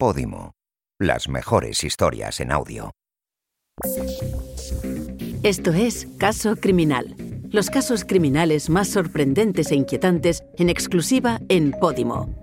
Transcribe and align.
Podimo. 0.00 0.54
Las 0.98 1.28
mejores 1.28 1.84
historias 1.84 2.40
en 2.40 2.52
audio. 2.52 2.90
Esto 5.42 5.74
es 5.74 6.08
Caso 6.16 6.56
Criminal. 6.56 7.14
Los 7.50 7.68
casos 7.68 8.06
criminales 8.06 8.70
más 8.70 8.88
sorprendentes 8.88 9.70
e 9.70 9.74
inquietantes 9.74 10.42
en 10.56 10.70
exclusiva 10.70 11.38
en 11.50 11.72
Podimo. 11.72 12.34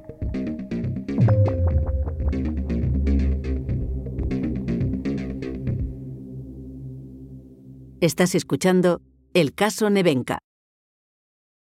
Estás 8.01 8.35
escuchando 8.35 9.01
El 9.33 9.55
caso 9.55 9.89
Nevenka. 9.89 10.37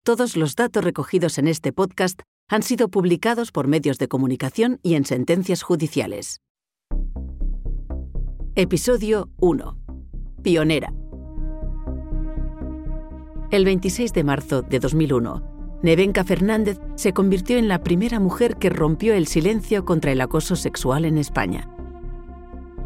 Todos 0.03 0.37
los 0.37 0.55
datos 0.55 0.83
recogidos 0.83 1.39
en 1.39 1.47
este 1.47 1.73
podcast 1.73 2.21
han 2.51 2.63
sido 2.63 2.89
publicados 2.89 3.53
por 3.53 3.67
medios 3.67 3.97
de 3.97 4.09
comunicación 4.09 4.81
y 4.83 4.95
en 4.95 5.05
sentencias 5.05 5.63
judiciales. 5.63 6.41
Episodio 8.55 9.29
1. 9.37 9.77
Pionera. 10.43 10.93
El 13.51 13.63
26 13.63 14.11
de 14.11 14.23
marzo 14.25 14.63
de 14.63 14.79
2001, 14.79 15.79
Nevenka 15.81 16.25
Fernández 16.25 16.77
se 16.95 17.13
convirtió 17.13 17.57
en 17.57 17.69
la 17.69 17.83
primera 17.83 18.19
mujer 18.19 18.57
que 18.57 18.69
rompió 18.69 19.13
el 19.13 19.27
silencio 19.27 19.85
contra 19.85 20.11
el 20.11 20.19
acoso 20.19 20.57
sexual 20.57 21.05
en 21.05 21.17
España. 21.17 21.69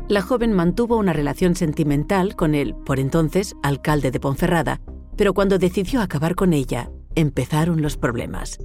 La 0.08 0.22
joven 0.22 0.54
mantuvo 0.54 0.96
una 0.96 1.12
relación 1.12 1.56
sentimental 1.56 2.36
con 2.36 2.54
el, 2.54 2.76
por 2.76 3.00
entonces, 3.00 3.56
alcalde 3.64 4.12
de 4.12 4.20
Ponferrada, 4.20 4.80
pero 5.18 5.34
cuando 5.34 5.58
decidió 5.58 6.02
acabar 6.02 6.36
con 6.36 6.54
ella, 6.54 6.92
empezaron 7.16 7.82
los 7.82 7.98
problemas. 7.98 8.60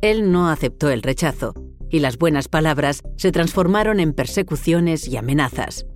Él 0.00 0.30
no 0.30 0.48
aceptó 0.48 0.90
el 0.90 1.02
rechazo, 1.02 1.54
y 1.90 1.98
las 1.98 2.18
buenas 2.18 2.48
palabras 2.48 3.02
se 3.16 3.32
transformaron 3.32 3.98
en 4.00 4.12
persecuciones 4.12 5.08
y 5.08 5.16
amenazas. 5.16 5.86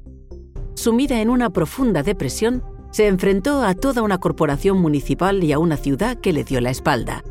Sumida 0.74 1.20
en 1.20 1.28
una 1.28 1.50
profunda 1.50 2.02
depresión, 2.02 2.64
se 2.90 3.06
enfrentó 3.06 3.62
a 3.62 3.74
toda 3.74 4.02
una 4.02 4.18
corporación 4.18 4.78
municipal 4.78 5.42
y 5.44 5.52
a 5.52 5.58
una 5.58 5.76
ciudad 5.76 6.18
que 6.18 6.32
le 6.32 6.44
dio 6.44 6.60
la 6.60 6.70
espalda. 6.70 7.22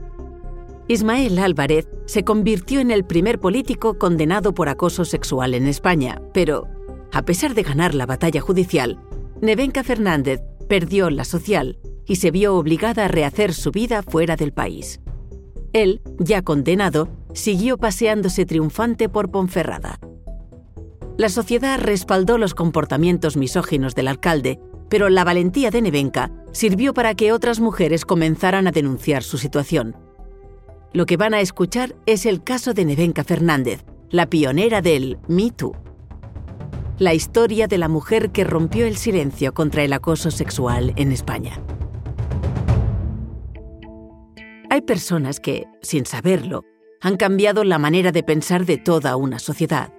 Ismael 0.87 1.37
Álvarez 1.39 1.87
se 2.05 2.23
convirtió 2.23 2.79
en 2.79 2.89
el 2.89 3.05
primer 3.05 3.39
político 3.39 3.97
condenado 3.97 4.53
por 4.53 4.69
acoso 4.69 5.05
sexual 5.05 5.53
en 5.53 5.67
España, 5.67 6.21
pero, 6.33 6.67
a 7.11 7.21
pesar 7.23 7.53
de 7.53 7.63
ganar 7.63 7.93
la 7.93 8.05
batalla 8.05 8.41
judicial, 8.41 8.99
Nevenka 9.41 9.83
Fernández 9.83 10.41
perdió 10.67 11.09
la 11.09 11.25
social 11.25 11.77
y 12.05 12.15
se 12.15 12.31
vio 12.31 12.55
obligada 12.55 13.05
a 13.05 13.07
rehacer 13.07 13.53
su 13.53 13.71
vida 13.71 14.01
fuera 14.03 14.35
del 14.35 14.53
país. 14.53 14.99
Él, 15.73 16.01
ya 16.19 16.41
condenado, 16.41 17.07
siguió 17.33 17.77
paseándose 17.77 18.45
triunfante 18.45 19.07
por 19.07 19.31
Ponferrada. 19.31 19.99
La 21.17 21.29
sociedad 21.29 21.79
respaldó 21.79 22.37
los 22.37 22.53
comportamientos 22.53 23.37
misóginos 23.37 23.95
del 23.95 24.07
alcalde, 24.07 24.59
pero 24.89 25.09
la 25.09 25.23
valentía 25.23 25.71
de 25.71 25.81
Nevenka 25.81 26.31
sirvió 26.51 26.93
para 26.93 27.15
que 27.15 27.31
otras 27.31 27.59
mujeres 27.59 28.05
comenzaran 28.05 28.67
a 28.67 28.71
denunciar 28.71 29.23
su 29.23 29.37
situación. 29.37 29.95
Lo 30.93 31.05
que 31.05 31.15
van 31.15 31.33
a 31.33 31.39
escuchar 31.39 31.95
es 32.05 32.25
el 32.25 32.43
caso 32.43 32.73
de 32.73 32.83
Nevenka 32.83 33.23
Fernández, 33.23 33.85
la 34.09 34.25
pionera 34.25 34.81
del 34.81 35.19
Me 35.29 35.51
Too. 35.51 35.73
La 36.99 37.13
historia 37.13 37.67
de 37.67 37.77
la 37.77 37.87
mujer 37.87 38.31
que 38.31 38.43
rompió 38.43 38.85
el 38.85 38.97
silencio 38.97 39.53
contra 39.53 39.83
el 39.83 39.93
acoso 39.93 40.31
sexual 40.31 40.93
en 40.97 41.13
España. 41.13 41.61
Hay 44.71 44.79
personas 44.79 45.41
que, 45.41 45.65
sin 45.81 46.05
saberlo, 46.05 46.63
han 47.01 47.17
cambiado 47.17 47.65
la 47.65 47.77
manera 47.77 48.13
de 48.13 48.23
pensar 48.23 48.65
de 48.65 48.77
toda 48.77 49.17
una 49.17 49.37
sociedad. 49.37 49.91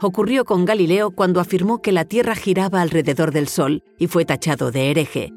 Ocurrió 0.00 0.46
con 0.46 0.64
Galileo 0.64 1.10
cuando 1.10 1.38
afirmó 1.38 1.82
que 1.82 1.92
la 1.92 2.06
Tierra 2.06 2.34
giraba 2.34 2.80
alrededor 2.80 3.30
del 3.30 3.46
Sol 3.46 3.82
y 3.98 4.06
fue 4.06 4.24
tachado 4.24 4.70
de 4.70 4.90
hereje. 4.90 5.34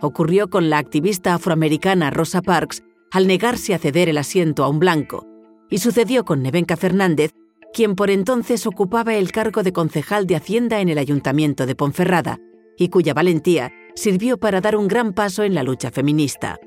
Ocurrió 0.00 0.50
con 0.50 0.70
la 0.70 0.78
activista 0.78 1.34
afroamericana 1.34 2.10
Rosa 2.10 2.42
Parks 2.42 2.82
al 3.12 3.28
negarse 3.28 3.74
a 3.74 3.78
ceder 3.78 4.08
el 4.08 4.18
asiento 4.18 4.64
a 4.64 4.68
un 4.68 4.80
blanco. 4.80 5.24
Y 5.70 5.78
sucedió 5.78 6.24
con 6.24 6.42
Nevenka 6.42 6.76
Fernández, 6.76 7.30
quien 7.72 7.94
por 7.94 8.10
entonces 8.10 8.66
ocupaba 8.66 9.14
el 9.14 9.30
cargo 9.30 9.62
de 9.62 9.72
concejal 9.72 10.26
de 10.26 10.34
Hacienda 10.34 10.80
en 10.80 10.88
el 10.88 10.98
Ayuntamiento 10.98 11.64
de 11.64 11.76
Ponferrada, 11.76 12.40
y 12.76 12.88
cuya 12.88 13.14
valentía 13.14 13.70
sirvió 13.94 14.36
para 14.36 14.60
dar 14.60 14.74
un 14.74 14.88
gran 14.88 15.12
paso 15.12 15.44
en 15.44 15.54
la 15.54 15.62
lucha 15.62 15.92
feminista. 15.92 16.58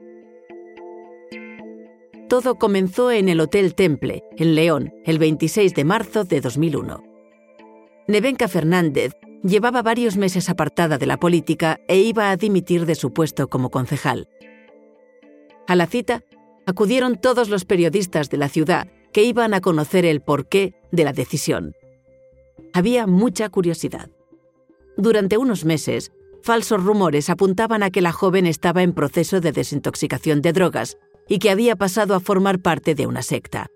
Todo 2.32 2.56
comenzó 2.56 3.12
en 3.12 3.28
el 3.28 3.42
Hotel 3.42 3.76
Temple, 3.76 4.24
en 4.38 4.56
León, 4.56 4.94
el 5.04 5.20
26 5.20 5.74
de 5.74 5.84
marzo 5.84 6.24
de 6.24 6.40
2001. 6.40 7.04
Nevenka 8.08 8.48
Fernández 8.48 9.12
llevaba 9.44 9.82
varios 9.82 10.16
meses 10.16 10.50
apartada 10.50 10.98
de 10.98 11.08
la 11.08 11.18
política 11.18 11.82
e 11.90 11.98
iba 11.98 12.32
a 12.32 12.38
dimitir 12.38 12.86
de 12.86 12.96
su 12.96 13.12
puesto 13.12 13.50
como 13.50 13.70
concejal. 13.70 14.30
A 15.68 15.76
la 15.76 15.88
cita 15.88 16.24
acudieron 16.66 17.18
todos 17.18 17.50
los 17.50 17.66
periodistas 17.66 18.30
de 18.30 18.38
la 18.38 18.48
ciudad 18.48 18.88
que 19.12 19.24
iban 19.24 19.54
a 19.54 19.60
conocer 19.60 20.06
el 20.06 20.22
porqué 20.22 20.74
de 20.94 21.04
la 21.04 21.12
decisión. 21.12 21.76
Había 22.72 23.08
mucha 23.08 23.50
curiosidad. 23.50 24.10
Durante 24.96 25.38
unos 25.38 25.66
meses, 25.66 26.14
falsos 26.44 26.82
rumores 26.82 27.30
apuntaban 27.30 27.84
a 27.84 27.90
que 27.90 28.00
la 28.00 28.14
joven 28.14 28.46
estaba 28.46 28.84
en 28.84 28.94
proceso 28.94 29.42
de 29.42 29.52
desintoxicación 29.52 30.42
de 30.42 30.54
drogas 30.54 30.98
y 31.32 31.40
que 31.40 31.50
había 31.50 31.78
pasado 31.78 32.14
a 32.14 32.20
formar 32.20 32.60
parte 32.60 32.94
de 32.94 33.08
una 33.08 33.22
secta. 33.22 33.68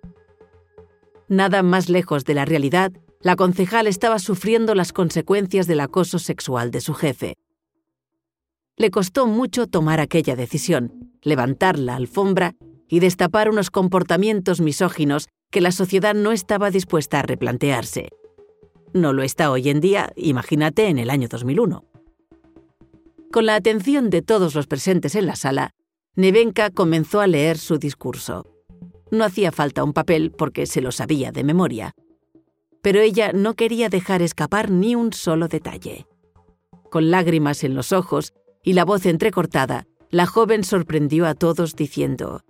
Nada 1.29 1.63
más 1.63 1.87
lejos 1.87 2.25
de 2.25 2.33
la 2.33 2.43
realidad, 2.43 2.91
la 3.21 3.37
concejal 3.37 3.87
estaba 3.87 4.19
sufriendo 4.19 4.75
las 4.75 4.91
consecuencias 4.91 5.65
del 5.65 5.79
acoso 5.79 6.19
sexual 6.19 6.69
de 6.69 6.81
su 6.81 6.93
jefe. 6.93 7.35
Le 8.75 8.91
costó 8.91 9.25
mucho 9.25 9.67
tomar 9.67 10.01
aquella 10.01 10.35
decisión, 10.35 11.13
levantar 11.21 11.79
la 11.79 11.95
alfombra 11.95 12.55
y 12.89 12.99
destapar 12.99 13.49
unos 13.49 13.71
comportamientos 13.71 14.59
misóginos 14.59 15.29
que 15.49 15.61
la 15.61 15.71
sociedad 15.71 16.13
no 16.13 16.33
estaba 16.33 16.71
dispuesta 16.71 17.19
a 17.19 17.23
replantearse. 17.23 18.09
No 18.93 19.13
lo 19.13 19.23
está 19.23 19.49
hoy 19.49 19.69
en 19.69 19.79
día, 19.79 20.11
imagínate 20.17 20.89
en 20.89 20.99
el 20.99 21.09
año 21.09 21.29
2001. 21.29 21.85
Con 23.31 23.45
la 23.45 23.55
atención 23.55 24.09
de 24.09 24.21
todos 24.21 24.55
los 24.55 24.67
presentes 24.67 25.15
en 25.15 25.25
la 25.25 25.37
sala, 25.37 25.71
Nevenka 26.17 26.69
comenzó 26.69 27.19
a 27.19 27.27
leer 27.27 27.57
su 27.57 27.77
discurso. 27.77 28.45
No 29.11 29.25
hacía 29.25 29.51
falta 29.51 29.83
un 29.83 29.91
papel 29.91 30.31
porque 30.31 30.65
se 30.65 30.79
lo 30.79 30.93
sabía 30.93 31.33
de 31.33 31.43
memoria. 31.43 31.93
Pero 32.81 33.01
ella 33.01 33.33
no 33.33 33.55
quería 33.55 33.89
dejar 33.89 34.21
escapar 34.21 34.71
ni 34.71 34.95
un 34.95 35.11
solo 35.11 35.49
detalle. 35.49 36.07
Con 36.89 37.11
lágrimas 37.11 37.65
en 37.65 37.75
los 37.75 37.91
ojos 37.91 38.33
y 38.63 38.73
la 38.73 38.85
voz 38.85 39.05
entrecortada, 39.05 39.87
la 40.09 40.25
joven 40.25 40.63
sorprendió 40.63 41.25
a 41.27 41.35
todos 41.35 41.75
diciendo, 41.75 42.43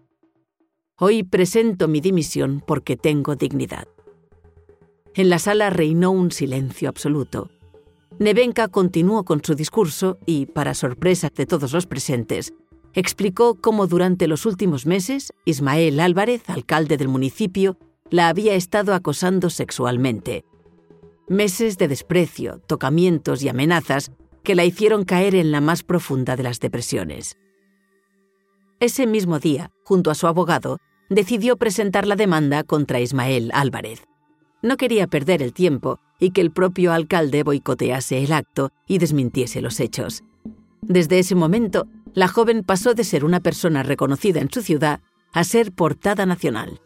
Hoy 1.00 1.24
presento 1.24 1.88
mi 1.88 2.02
dimisión 2.02 2.64
porque 2.66 2.96
tengo 2.96 3.36
dignidad. 3.36 3.88
En 5.16 5.30
la 5.30 5.40
sala 5.40 5.72
reinó 5.72 6.12
un 6.12 6.31
silencio 6.31 6.88
absoluto. 6.88 7.50
Nevenka 8.20 8.68
continuó 8.68 9.25
con 9.25 9.44
su 9.44 9.56
discurso 9.56 10.20
y, 10.25 10.46
para 10.46 10.74
sorpresa 10.74 11.31
de 11.36 11.46
todos 11.46 11.74
los 11.74 11.86
presentes, 11.88 12.54
explicó 12.95 13.56
cómo 13.56 13.88
durante 13.88 14.28
los 14.28 14.45
últimos 14.45 14.85
meses 14.85 15.33
Ismael 15.44 16.00
Álvarez, 16.00 16.41
alcalde 16.50 16.97
del 16.97 17.09
municipio, 17.09 17.78
la 18.09 18.29
había 18.29 18.56
estado 18.56 18.94
acosando 18.94 19.50
sexualmente. 19.50 20.45
Meses 21.28 21.78
de 21.78 21.88
desprecio, 21.88 22.61
tocamientos 22.67 23.44
y 23.44 23.50
amenazas 23.50 24.11
que 24.44 24.56
la 24.56 24.63
hicieron 24.63 25.03
caer 25.03 25.35
en 25.35 25.51
la 25.51 25.59
más 25.59 25.83
profunda 25.83 26.35
de 26.35 26.44
las 26.44 26.59
depresiones. 26.59 27.38
Ese 28.79 29.07
mismo 29.07 29.39
día, 29.39 29.72
junto 29.83 30.12
a 30.12 30.16
su 30.16 30.27
abogado, 30.27 30.77
decidió 31.09 31.57
presentar 31.57 32.07
la 32.07 32.15
demanda 32.15 32.63
contra 32.63 33.00
Ismael 33.00 33.51
Álvarez. 33.53 34.03
No 34.62 34.77
quería 34.77 35.07
perder 35.07 35.41
el 35.41 35.53
tiempo 35.53 36.00
y 36.19 36.31
que 36.31 36.41
el 36.41 36.51
propio 36.51 36.94
alcalde 36.94 37.44
boicotease 37.44 38.24
el 38.24 38.31
acto 38.31 38.71
y 38.88 39.00
desmintiese 39.00 39.62
los 39.62 39.80
hechos. 39.80 40.24
Desde 40.81 41.19
ese 41.19 41.36
momento, 41.36 41.88
la 42.15 42.29
joven 42.29 42.63
pasó 42.63 42.94
de 42.94 43.03
ser 43.03 43.25
una 43.25 43.41
persona 43.41 43.83
reconocida 43.83 44.39
en 44.39 44.50
su 44.50 44.62
ciudad 44.62 45.01
a 45.33 45.44
ser 45.44 45.73
portada 45.73 46.25
nacional. 46.25 46.79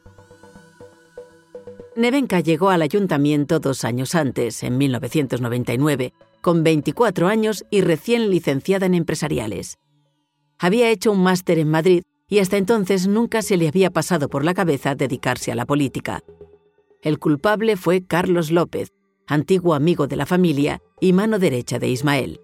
Nevenka 1.95 2.39
llegó 2.39 2.71
al 2.71 2.81
ayuntamiento 2.81 3.59
dos 3.59 3.85
años 3.85 4.15
antes, 4.15 4.63
en 4.63 4.77
1999, 4.77 6.13
con 6.41 6.63
24 6.63 7.27
años 7.27 7.63
y 7.69 7.81
recién 7.81 8.31
licenciada 8.31 8.87
en 8.87 8.95
empresariales. 8.95 9.77
Había 10.57 10.89
hecho 10.89 11.11
un 11.11 11.21
máster 11.21 11.59
en 11.59 11.69
Madrid 11.69 12.01
y 12.27 12.39
hasta 12.39 12.57
entonces 12.57 13.07
nunca 13.07 13.41
se 13.43 13.57
le 13.57 13.67
había 13.67 13.91
pasado 13.91 14.29
por 14.29 14.43
la 14.43 14.53
cabeza 14.55 14.95
dedicarse 14.95 15.51
a 15.51 15.55
la 15.55 15.65
política. 15.65 16.23
El 17.01 17.19
culpable 17.19 17.77
fue 17.77 18.03
Carlos 18.03 18.49
López, 18.49 18.91
antiguo 19.27 19.75
amigo 19.75 20.07
de 20.07 20.15
la 20.15 20.25
familia 20.25 20.81
y 20.99 21.13
mano 21.13 21.37
derecha 21.37 21.77
de 21.77 21.89
Ismael. 21.89 22.39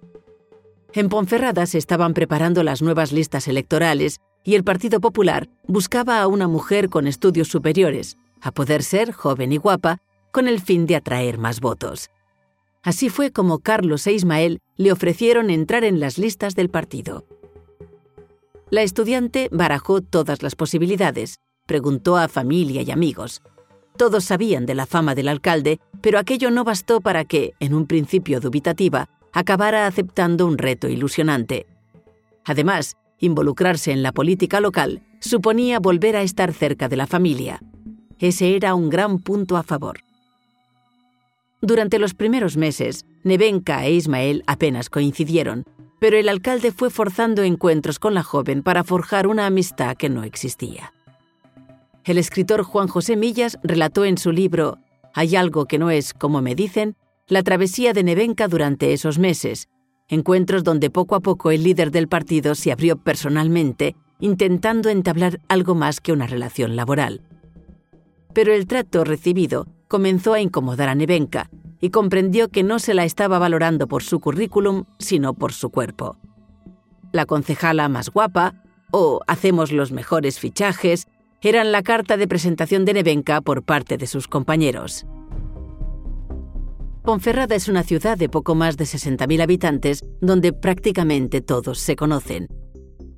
En 0.95 1.09
Ponferrada 1.09 1.65
se 1.65 1.77
estaban 1.77 2.13
preparando 2.13 2.63
las 2.63 2.81
nuevas 2.81 3.11
listas 3.11 3.49
electorales 3.49 4.21
y 4.45 4.55
el 4.55 4.63
Partido 4.63 5.01
Popular 5.01 5.49
buscaba 5.67 6.21
a 6.21 6.27
una 6.27 6.47
mujer 6.47 6.87
con 6.87 7.05
estudios 7.05 7.49
superiores, 7.49 8.17
a 8.39 8.53
poder 8.53 8.81
ser 8.81 9.11
joven 9.11 9.51
y 9.51 9.57
guapa, 9.57 9.97
con 10.31 10.47
el 10.47 10.61
fin 10.61 10.85
de 10.85 10.95
atraer 10.95 11.37
más 11.37 11.59
votos. 11.59 12.09
Así 12.81 13.09
fue 13.09 13.31
como 13.31 13.59
Carlos 13.59 14.07
e 14.07 14.13
Ismael 14.13 14.61
le 14.77 14.93
ofrecieron 14.93 15.49
entrar 15.49 15.83
en 15.83 15.99
las 15.99 16.17
listas 16.17 16.55
del 16.55 16.69
partido. 16.69 17.25
La 18.69 18.81
estudiante 18.81 19.49
barajó 19.51 19.99
todas 19.99 20.43
las 20.43 20.55
posibilidades, 20.55 21.39
preguntó 21.65 22.15
a 22.15 22.29
familia 22.29 22.83
y 22.83 22.91
amigos. 22.91 23.41
Todos 23.97 24.23
sabían 24.23 24.65
de 24.65 24.75
la 24.75 24.85
fama 24.85 25.13
del 25.13 25.27
alcalde, 25.27 25.81
pero 25.99 26.19
aquello 26.19 26.51
no 26.51 26.63
bastó 26.63 27.01
para 27.01 27.25
que, 27.25 27.53
en 27.59 27.73
un 27.73 27.85
principio 27.85 28.39
dubitativa, 28.39 29.09
acabara 29.35 29.85
aceptando 29.85 30.47
un 30.47 30.57
reto 30.57 30.87
ilusionante. 30.87 31.67
Además, 32.45 32.95
involucrarse 33.19 33.91
en 33.91 34.01
la 34.01 34.13
política 34.13 34.61
local 34.61 35.03
suponía 35.19 35.79
volver 35.79 36.15
a 36.15 36.21
estar 36.21 36.53
cerca 36.53 36.87
de 36.87 36.95
la 36.95 37.05
familia. 37.05 37.59
Ese 38.17 38.55
era 38.55 38.73
un 38.73 38.89
gran 38.89 39.19
punto 39.19 39.57
a 39.57 39.63
favor. 39.63 39.99
Durante 41.61 41.99
los 41.99 42.13
primeros 42.13 42.55
meses, 42.55 43.05
Nevenka 43.23 43.85
e 43.85 43.91
Ismael 43.93 44.43
apenas 44.47 44.89
coincidieron, 44.89 45.65
pero 45.99 46.15
el 46.17 46.29
alcalde 46.29 46.71
fue 46.71 46.89
forzando 46.89 47.43
encuentros 47.43 47.99
con 47.99 48.13
la 48.13 48.23
joven 48.23 48.63
para 48.63 48.85
forjar 48.85 49.27
una 49.27 49.47
amistad 49.47 49.97
que 49.97 50.09
no 50.09 50.23
existía. 50.23 50.93
El 52.05 52.17
escritor 52.17 52.63
Juan 52.63 52.87
José 52.87 53.17
Millas 53.17 53.57
relató 53.63 54.05
en 54.05 54.17
su 54.17 54.31
libro 54.31 54.77
Hay 55.13 55.35
algo 55.35 55.65
que 55.65 55.77
no 55.77 55.89
es 55.89 56.13
como 56.13 56.41
me 56.41 56.55
dicen, 56.55 56.95
la 57.27 57.41
travesía 57.41 57.93
de 57.93 58.03
Nevenka 58.03 58.47
durante 58.47 58.93
esos 58.93 59.17
meses, 59.17 59.67
encuentros 60.07 60.63
donde 60.63 60.91
poco 60.91 61.15
a 61.15 61.21
poco 61.21 61.49
el 61.49 61.63
líder 61.63 61.89
del 61.89 62.07
partido 62.07 62.53
se 62.53 62.71
abrió 62.71 62.97
personalmente, 62.97 63.95
intentando 64.19 64.89
entablar 64.89 65.41
algo 65.47 65.73
más 65.73 66.01
que 66.01 66.11
una 66.11 66.27
relación 66.27 66.75
laboral. 66.75 67.21
Pero 68.33 68.53
el 68.53 68.67
trato 68.67 69.03
recibido 69.03 69.67
comenzó 69.87 70.33
a 70.33 70.39
incomodar 70.39 70.89
a 70.89 70.95
Nevenka 70.95 71.49
y 71.81 71.89
comprendió 71.89 72.49
que 72.49 72.63
no 72.63 72.77
se 72.77 72.93
la 72.93 73.05
estaba 73.05 73.39
valorando 73.39 73.87
por 73.87 74.03
su 74.03 74.19
currículum, 74.19 74.83
sino 74.99 75.33
por 75.33 75.51
su 75.51 75.71
cuerpo. 75.71 76.17
La 77.11 77.25
concejala 77.25 77.89
más 77.89 78.09
guapa, 78.09 78.53
o 78.91 79.21
hacemos 79.25 79.71
los 79.71 79.91
mejores 79.91 80.39
fichajes, 80.39 81.07
eran 81.41 81.71
la 81.71 81.81
carta 81.81 82.17
de 82.17 82.27
presentación 82.27 82.85
de 82.85 82.93
Nevenka 82.93 83.41
por 83.41 83.63
parte 83.63 83.97
de 83.97 84.07
sus 84.07 84.27
compañeros. 84.27 85.05
Ponferrada 87.05 87.53
es 87.53 87.67
una 87.67 87.83
ciudad 87.83 88.17
de 88.17 88.29
poco 88.29 88.55
más 88.55 88.77
de 88.77 88.85
60.000 88.85 89.43
habitantes 89.43 90.03
donde 90.21 90.53
prácticamente 90.53 91.39
todos 91.39 91.77
se 91.77 91.95
conocen. 91.95 92.47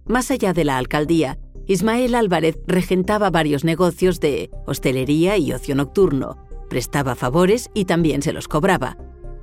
Más 0.05 0.29
allá 0.29 0.51
de 0.51 0.65
la 0.65 0.77
alcaldía, 0.77 1.39
Ismael 1.67 2.13
Álvarez 2.15 2.57
regentaba 2.67 3.29
varios 3.29 3.63
negocios 3.63 4.19
de 4.19 4.49
hostelería 4.65 5.37
y 5.37 5.53
ocio 5.53 5.73
nocturno, 5.73 6.35
prestaba 6.69 7.15
favores 7.15 7.69
y 7.73 7.85
también 7.85 8.21
se 8.21 8.33
los 8.33 8.49
cobraba. 8.49 8.97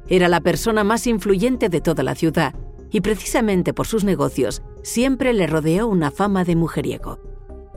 Era 0.09 0.29
la 0.29 0.43
persona 0.43 0.85
más 0.85 1.07
influyente 1.07 1.71
de 1.71 1.81
toda 1.81 2.03
la 2.03 2.15
ciudad 2.15 2.55
y 2.91 3.01
precisamente 3.01 3.73
por 3.73 3.87
sus 3.87 4.05
negocios 4.05 4.63
siempre 4.83 5.33
le 5.33 5.47
rodeó 5.47 5.89
una 5.89 6.11
fama 6.11 6.45
de 6.45 6.55
mujeriego. 6.55 7.19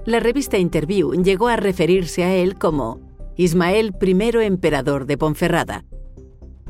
La 0.05 0.19
revista 0.19 0.57
Interview 0.57 1.13
llegó 1.13 1.47
a 1.47 1.55
referirse 1.55 2.25
a 2.25 2.35
él 2.35 2.55
como 2.55 2.99
Ismael 3.37 3.95
I 4.01 4.43
emperador 4.43 5.05
de 5.05 5.17
Ponferrada. 5.17 5.85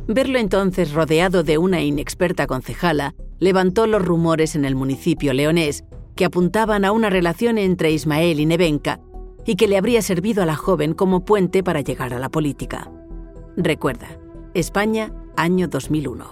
Verlo 0.07 0.39
entonces 0.39 0.93
rodeado 0.93 1.43
de 1.43 1.57
una 1.57 1.81
inexperta 1.81 2.47
concejala 2.47 3.13
levantó 3.39 3.87
los 3.87 4.03
rumores 4.03 4.55
en 4.55 4.63
el 4.63 4.75
municipio 4.75 5.33
leonés 5.33 5.83
que 6.15 6.25
apuntaban 6.25 6.85
a 6.85 6.93
una 6.93 7.09
relación 7.09 7.57
entre 7.57 7.91
Ismael 7.91 8.39
y 8.39 8.45
Nevenka 8.45 9.01
y 9.45 9.55
que 9.55 9.67
le 9.67 9.77
habría 9.77 10.01
servido 10.01 10.43
a 10.43 10.45
la 10.45 10.55
joven 10.55 10.93
como 10.93 11.25
puente 11.25 11.61
para 11.61 11.81
llegar 11.81 12.13
a 12.13 12.19
la 12.19 12.29
política. 12.29 12.89
Recuerda, 13.57 14.07
España, 14.53 15.13
año 15.35 15.67
2001. 15.67 16.31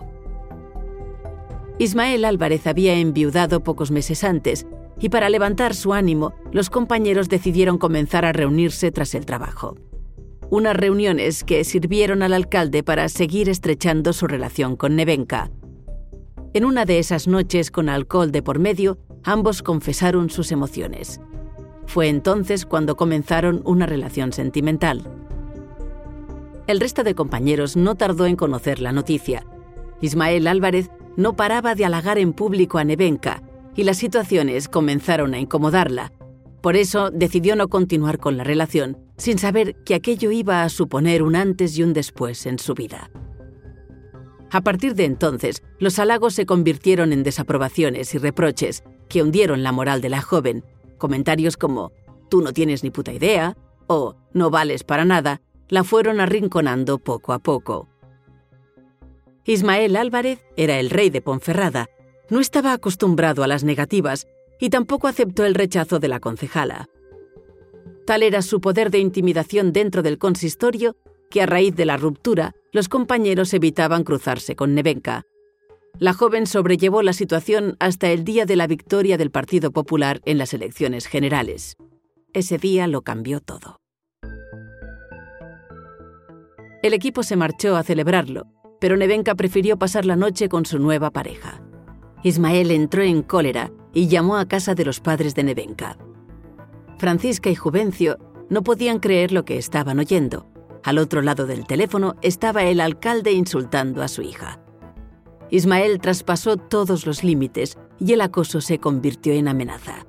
Ismael 1.77 2.23
Álvarez 2.23 2.67
había 2.67 2.95
enviudado 2.95 3.61
pocos 3.61 3.91
meses 3.91 4.23
antes 4.23 4.65
y 4.99 5.09
para 5.09 5.29
levantar 5.29 5.75
su 5.75 5.93
ánimo, 5.93 6.33
los 6.53 6.69
compañeros 6.69 7.27
decidieron 7.27 7.77
comenzar 7.77 8.23
a 8.23 8.31
reunirse 8.31 8.91
tras 8.91 9.13
el 9.13 9.25
trabajo. 9.25 9.75
Unas 10.51 10.75
reuniones 10.75 11.43
que 11.43 11.63
sirvieron 11.63 12.21
al 12.21 12.33
alcalde 12.33 12.83
para 12.83 13.09
seguir 13.09 13.49
estrechando 13.49 14.13
su 14.13 14.27
relación 14.27 14.75
con 14.75 14.95
Nevenka. 14.95 15.49
En 16.53 16.65
una 16.65 16.85
de 16.85 16.99
esas 16.99 17.27
noches 17.27 17.71
con 17.71 17.89
alcohol 17.89 18.31
de 18.31 18.43
por 18.43 18.59
medio, 18.59 18.99
ambos 19.23 19.63
confesaron 19.63 20.29
sus 20.29 20.51
emociones. 20.51 21.19
Fue 21.87 22.09
entonces 22.09 22.65
cuando 22.65 22.95
comenzaron 22.95 23.61
una 23.65 23.87
relación 23.87 24.33
sentimental. 24.33 25.03
El 26.67 26.79
resto 26.79 27.03
de 27.03 27.15
compañeros 27.15 27.75
no 27.75 27.95
tardó 27.95 28.25
en 28.25 28.35
conocer 28.35 28.79
la 28.79 28.91
noticia. 28.91 29.45
Ismael 30.01 30.47
Álvarez 30.47 30.91
no 31.15 31.35
paraba 31.35 31.73
de 31.75 31.85
halagar 31.85 32.17
en 32.17 32.33
público 32.33 32.77
a 32.77 32.83
Nevenka 32.83 33.41
y 33.75 33.83
las 33.83 33.97
situaciones 33.97 34.69
comenzaron 34.69 35.33
a 35.33 35.39
incomodarla. 35.39 36.11
Por 36.65 36.77
eso 36.77 37.11
decidió 37.11 37.55
no 37.55 37.67
continuar 37.67 38.17
con 38.17 38.37
la 38.37 38.43
relación, 38.43 38.97
sin 39.17 39.37
saber 39.37 39.75
que 39.83 39.93
aquello 39.93 40.31
iba 40.31 40.63
a 40.63 40.69
suponer 40.69 41.21
un 41.21 41.35
antes 41.35 41.77
y 41.77 41.83
un 41.83 41.93
después 41.93 42.47
en 42.47 42.57
su 42.57 42.73
vida. 42.73 43.11
A 44.49 44.61
partir 44.61 44.95
de 44.95 45.05
entonces, 45.05 45.61
los 45.77 45.99
halagos 45.99 46.33
se 46.33 46.47
convirtieron 46.47 47.13
en 47.13 47.21
desaprobaciones 47.21 48.15
y 48.15 48.17
reproches 48.17 48.83
que 49.09 49.21
hundieron 49.21 49.61
la 49.61 49.71
moral 49.71 50.01
de 50.01 50.09
la 50.09 50.23
joven 50.23 50.63
Comentarios 50.97 51.55
como 51.55 51.91
tú 52.31 52.41
no 52.41 52.51
tienes 52.51 52.83
ni 52.83 52.89
puta 52.89 53.13
idea 53.13 53.55
o 53.85 54.15
no 54.33 54.49
vales 54.49 54.83
para 54.83 55.05
nada 55.05 55.43
la 55.69 55.83
fueron 55.83 56.19
arrinconando 56.19 56.97
poco 56.97 57.33
a 57.33 57.37
poco. 57.37 57.89
Ismael 59.43 59.95
Álvarez 59.97 60.43
era 60.57 60.79
el 60.79 60.89
rey 60.89 61.11
de 61.11 61.21
Ponferrada, 61.21 61.91
no 62.31 62.39
estaba 62.39 62.73
acostumbrado 62.73 63.43
a 63.43 63.47
las 63.47 63.63
negativas 63.63 64.25
y 64.59 64.69
tampoco 64.69 65.07
aceptó 65.07 65.45
el 65.45 65.55
rechazo 65.55 65.99
de 65.99 66.07
la 66.07 66.19
concejala. 66.19 66.89
Tal 68.05 68.23
era 68.23 68.41
su 68.41 68.61
poder 68.61 68.91
de 68.91 68.99
intimidación 68.99 69.73
dentro 69.73 70.03
del 70.03 70.17
consistorio 70.17 70.95
que 71.29 71.41
a 71.41 71.45
raíz 71.45 71.75
de 71.75 71.85
la 71.85 71.97
ruptura 71.97 72.53
los 72.71 72.87
compañeros 72.87 73.53
evitaban 73.53 74.03
cruzarse 74.03 74.55
con 74.55 74.75
Nevenka. 74.75 75.23
La 75.97 76.13
joven 76.13 76.45
sobrellevó 76.45 77.01
la 77.01 77.13
situación 77.13 77.77
hasta 77.79 78.11
el 78.11 78.23
día 78.23 78.45
de 78.45 78.55
la 78.55 78.67
victoria 78.67 79.17
del 79.17 79.31
Partido 79.31 79.71
Popular 79.71 80.21
en 80.25 80.37
las 80.37 80.53
elecciones 80.53 81.07
generales. 81.07 81.77
Ese 82.33 82.57
día 82.57 82.87
lo 82.87 83.01
cambió 83.01 83.39
todo. 83.39 83.79
El 86.83 86.93
equipo 86.93 87.23
se 87.23 87.35
marchó 87.35 87.77
a 87.77 87.83
celebrarlo, 87.83 88.45
pero 88.79 88.97
Nevenka 88.97 89.35
prefirió 89.35 89.77
pasar 89.79 90.05
la 90.05 90.15
noche 90.15 90.49
con 90.49 90.65
su 90.65 90.77
nueva 90.77 91.11
pareja. 91.11 91.63
Ismael 92.23 92.71
entró 92.71 93.01
en 93.01 93.23
cólera 93.23 93.71
y 93.95 94.07
llamó 94.07 94.35
a 94.35 94.45
casa 94.45 94.75
de 94.75 94.85
los 94.85 94.99
padres 94.99 95.33
de 95.33 95.43
Nevenka. 95.43 95.97
Francisca 96.99 97.49
y 97.49 97.55
Juvencio 97.55 98.19
no 98.49 98.61
podían 98.61 98.99
creer 98.99 99.31
lo 99.31 99.45
que 99.45 99.57
estaban 99.57 99.97
oyendo. 99.97 100.47
Al 100.83 100.99
otro 100.99 101.23
lado 101.23 101.47
del 101.47 101.65
teléfono 101.65 102.15
estaba 102.21 102.63
el 102.65 102.81
alcalde 102.81 103.31
insultando 103.31 104.03
a 104.03 104.07
su 104.07 104.21
hija. 104.21 104.59
Ismael 105.49 105.99
traspasó 105.99 106.57
todos 106.57 107.07
los 107.07 107.23
límites 107.23 107.77
y 107.97 108.13
el 108.13 108.21
acoso 108.21 108.61
se 108.61 108.79
convirtió 108.79 109.33
en 109.33 109.47
amenaza. 109.47 110.05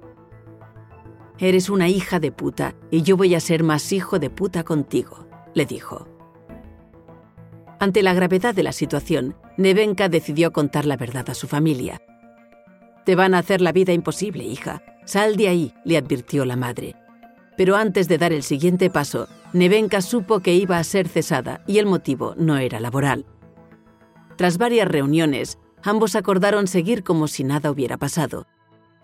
Eres 1.39 1.71
una 1.71 1.89
hija 1.89 2.19
de 2.19 2.33
puta 2.33 2.75
y 2.91 3.03
yo 3.03 3.17
voy 3.17 3.35
a 3.35 3.41
ser 3.41 3.63
más 3.63 3.93
hijo 3.93 4.19
de 4.19 4.31
puta 4.31 4.65
contigo, 4.65 5.29
le 5.55 5.65
dijo. 5.65 6.09
Ante 7.79 8.03
la 8.03 8.15
gravedad 8.15 8.55
de 8.55 8.63
la 8.63 8.73
situación, 8.73 9.37
Nevenka 9.59 10.09
decidió 10.09 10.53
contar 10.53 10.87
la 10.87 10.97
verdad 10.97 11.31
a 11.31 11.35
su 11.35 11.47
familia. 11.47 12.01
Te 13.07 13.15
van 13.15 13.35
a 13.35 13.39
hacer 13.39 13.61
la 13.61 13.71
vida 13.71 13.93
imposible, 13.93 14.43
hija. 14.43 14.83
Sal 15.05 15.37
de 15.37 15.47
ahí, 15.47 15.73
le 15.85 15.97
advirtió 15.97 16.45
la 16.45 16.57
madre. 16.57 16.97
Pero 17.57 17.77
antes 17.77 18.09
de 18.09 18.19
dar 18.19 18.33
el 18.33 18.43
siguiente 18.43 18.91
paso, 18.91 19.29
Nevenka 19.53 20.03
supo 20.03 20.41
que 20.41 20.57
iba 20.57 20.77
a 20.77 20.83
ser 20.83 21.07
cesada 21.07 21.63
y 21.69 21.79
el 21.79 21.87
motivo 21.87 22.35
no 22.37 22.57
era 22.57 22.81
laboral. 22.81 23.25
Tras 24.35 24.59
varias 24.59 24.89
reuniones, 24.89 25.57
ambos 25.85 26.17
acordaron 26.17 26.67
seguir 26.67 27.05
como 27.05 27.29
si 27.29 27.45
nada 27.45 27.71
hubiera 27.71 27.97
pasado. 27.97 28.49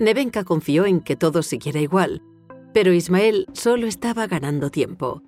Nevenka 0.00 0.42
confió 0.42 0.84
en 0.84 1.00
que 1.00 1.14
todo 1.14 1.44
siguiera 1.44 1.78
igual, 1.78 2.22
pero 2.74 2.92
Ismael 2.92 3.46
solo 3.52 3.86
estaba 3.86 4.26
ganando 4.26 4.70
tiempo. 4.70 5.22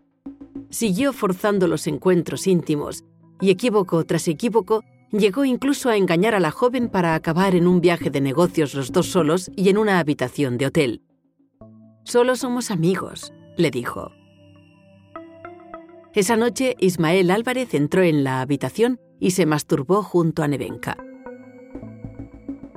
Siguió 0.71 1.12
forzando 1.12 1.69
los 1.69 1.87
encuentros 1.87 2.49
íntimos 2.49 3.04
y 3.40 3.50
equívoco 3.50 4.04
tras 4.04 4.26
equívoco 4.26 4.83
llegó 5.18 5.44
incluso 5.44 5.90
a 5.90 5.97
engañar 5.97 6.35
a 6.35 6.40
la 6.40 6.50
joven 6.50 6.88
para 6.88 7.14
acabar 7.14 7.54
en 7.54 7.66
un 7.66 7.80
viaje 7.80 8.11
de 8.11 8.21
negocios 8.21 8.75
los 8.75 8.90
dos 8.92 9.06
solos 9.06 9.50
y 9.56 9.68
en 9.68 9.78
una 9.78 9.99
habitación 9.99 10.59
de 10.59 10.66
hotel. 10.66 11.02
Solo 12.04 12.37
somos 12.37 12.71
amigos, 12.71 13.33
le 13.56 13.71
dijo. 13.71 14.11
Esa 16.14 16.37
noche 16.37 16.76
Ismael 16.78 17.30
Álvarez 17.30 17.75
entró 17.75 18.02
en 18.02 18.25
la 18.25 18.40
habitación 18.40 19.00
y 19.21 19.33
se 19.33 19.47
masturbó 19.47 20.02
junto 20.02 20.42
a 20.42 20.49
Nevenka. 20.49 20.97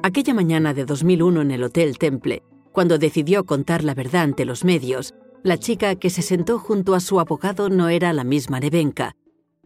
Aquella 0.03 0.33
mañana 0.33 0.73
de 0.73 0.85
2001 0.85 1.41
en 1.41 1.51
el 1.51 1.63
Hotel 1.63 1.97
Temple, 1.97 2.43
cuando 2.71 2.97
decidió 2.97 3.45
contar 3.45 3.83
la 3.83 3.93
verdad 3.93 4.23
ante 4.23 4.45
los 4.45 4.63
medios, 4.63 5.13
la 5.43 5.57
chica 5.57 5.95
que 5.95 6.09
se 6.09 6.21
sentó 6.21 6.59
junto 6.59 6.93
a 6.95 6.99
su 6.99 7.19
abogado 7.19 7.69
no 7.69 7.89
era 7.89 8.13
la 8.13 8.23
misma 8.23 8.59
Nevenka. 8.59 9.15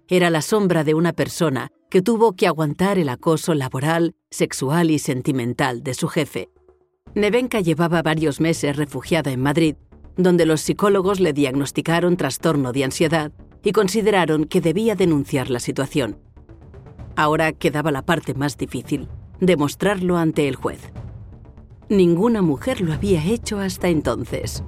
era 0.08 0.30
la 0.30 0.42
sombra 0.42 0.84
de 0.84 0.94
una 0.94 1.14
persona 1.14 1.72
que 1.92 2.02
tuvo 2.02 2.38
que 2.38 2.48
aguantar 2.48 2.98
el 2.98 3.10
acoso 3.10 3.54
laboral, 3.54 4.16
sexual 4.32 4.90
y 4.92 4.98
sentimental 4.98 5.84
de 5.84 5.94
su 5.94 6.08
jefe. 6.08 6.50
Nevenka 7.16 7.60
llevaba 7.60 8.02
varios 8.02 8.40
meses 8.40 8.78
refugiada 8.78 9.32
en 9.32 9.42
Madrid, 9.42 9.76
donde 10.16 10.46
los 10.46 10.62
psicólogos 10.62 11.20
le 11.20 11.34
diagnosticaron 11.34 12.16
trastorno 12.16 12.72
de 12.72 12.86
ansiedad 12.86 13.34
y 13.62 13.74
consideraron 13.74 14.46
que 14.46 14.62
debía 14.62 14.96
denunciar 14.96 15.50
la 15.50 15.60
situación. 15.60 16.18
Ahora 17.18 17.52
quedaba 17.52 17.92
la 17.92 18.04
parte 18.04 18.34
más 18.36 18.58
difícil, 18.58 19.10
demostrarlo 19.42 20.18
ante 20.18 20.48
el 20.48 20.56
juez. 20.56 20.94
Ninguna 21.90 22.42
mujer 22.42 22.80
lo 22.80 22.94
había 22.94 23.22
hecho 23.26 23.60
hasta 23.60 23.90
entonces. 23.90 24.64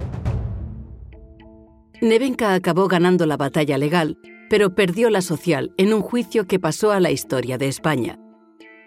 Nevenka 2.02 2.52
acabó 2.52 2.86
ganando 2.86 3.24
la 3.24 3.38
batalla 3.38 3.78
legal, 3.78 4.18
pero 4.54 4.72
perdió 4.72 5.10
la 5.10 5.20
social 5.20 5.74
en 5.78 5.92
un 5.92 6.00
juicio 6.00 6.46
que 6.46 6.60
pasó 6.60 6.92
a 6.92 7.00
la 7.00 7.10
historia 7.10 7.58
de 7.58 7.66
España. 7.66 8.20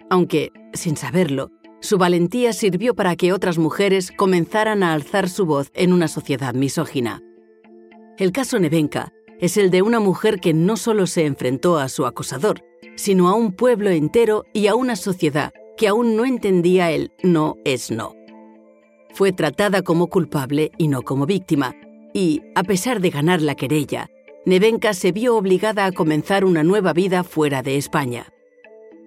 Aunque, 0.09 0.53
sin 0.71 0.95
saberlo, 0.95 1.51
su 1.81 1.97
valentía 1.97 2.53
sirvió 2.53 2.95
para 2.95 3.17
que 3.17 3.33
otras 3.33 3.57
mujeres 3.57 4.13
comenzaran 4.15 4.81
a 4.81 4.93
alzar 4.93 5.27
su 5.27 5.45
voz 5.45 5.69
en 5.73 5.91
una 5.91 6.07
sociedad 6.07 6.53
misógina. 6.53 7.21
El 8.17 8.31
caso 8.31 8.57
Nevenka 8.59 9.11
es 9.41 9.57
el 9.57 9.69
de 9.69 9.81
una 9.81 9.99
mujer 9.99 10.39
que 10.39 10.53
no 10.53 10.77
solo 10.77 11.05
se 11.05 11.25
enfrentó 11.25 11.79
a 11.79 11.89
su 11.89 12.05
acosador, 12.05 12.63
sino 12.95 13.27
a 13.27 13.33
un 13.33 13.51
pueblo 13.51 13.89
entero 13.89 14.45
y 14.53 14.67
a 14.67 14.75
una 14.75 14.95
sociedad 14.95 15.51
que 15.75 15.89
aún 15.89 16.15
no 16.15 16.23
entendía 16.23 16.91
el 16.91 17.11
no 17.23 17.57
es 17.65 17.91
no. 17.91 18.15
Fue 19.13 19.33
tratada 19.33 19.81
como 19.81 20.07
culpable 20.07 20.71
y 20.77 20.87
no 20.87 21.01
como 21.01 21.25
víctima, 21.25 21.75
y, 22.13 22.41
a 22.55 22.63
pesar 22.63 23.01
de 23.01 23.09
ganar 23.09 23.41
la 23.41 23.55
querella, 23.55 24.09
Nevenka 24.47 24.93
se 24.93 25.11
vio 25.11 25.35
obligada 25.35 25.83
a 25.85 25.91
comenzar 25.91 26.45
una 26.45 26.63
nueva 26.63 26.93
vida 26.93 27.25
fuera 27.25 27.61
de 27.61 27.75
España. 27.75 28.27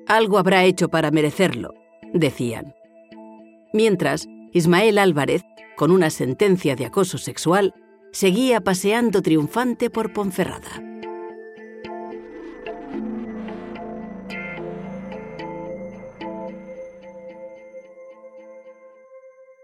Algo 0.06 0.36
habrá 0.36 0.64
hecho 0.64 0.90
para 0.90 1.10
merecerlo, 1.10 1.72
decían. 2.12 2.74
Mientras, 3.72 4.28
Ismael 4.52 4.98
Álvarez, 4.98 5.40
con 5.78 5.92
una 5.92 6.10
sentencia 6.10 6.76
de 6.76 6.84
acoso 6.84 7.16
sexual, 7.16 7.72
seguía 8.12 8.60
paseando 8.60 9.22
triunfante 9.22 9.88
por 9.88 10.12
Ponferrada. 10.12 10.82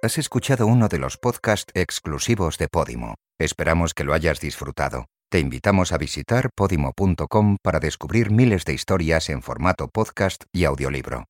Has 0.00 0.16
escuchado 0.16 0.66
uno 0.66 0.88
de 0.88 0.98
los 0.98 1.18
podcasts 1.18 1.70
exclusivos 1.74 2.56
de 2.56 2.68
Podimo. 2.68 3.16
Esperamos 3.38 3.92
que 3.92 4.04
lo 4.04 4.14
hayas 4.14 4.40
disfrutado. 4.40 5.04
Te 5.36 5.40
invitamos 5.40 5.92
a 5.92 5.98
visitar 5.98 6.48
podimo.com 6.56 7.58
para 7.62 7.78
descubrir 7.78 8.30
miles 8.30 8.64
de 8.64 8.72
historias 8.72 9.28
en 9.28 9.42
formato 9.42 9.86
podcast 9.86 10.44
y 10.50 10.64
audiolibro. 10.64 11.26